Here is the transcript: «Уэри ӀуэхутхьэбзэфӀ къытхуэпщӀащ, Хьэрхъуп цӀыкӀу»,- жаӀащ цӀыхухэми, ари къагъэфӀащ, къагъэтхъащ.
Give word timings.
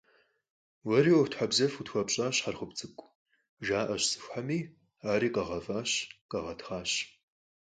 «Уэри 0.87 1.11
ӀуэхутхьэбзэфӀ 1.15 1.75
къытхуэпщӀащ, 1.77 2.35
Хьэрхъуп 2.43 2.71
цӀыкӀу»,- 2.77 3.15
жаӀащ 3.65 4.01
цӀыхухэми, 4.11 4.59
ари 5.11 5.29
къагъэфӀащ, 5.33 5.91
къагъэтхъащ. 6.29 6.91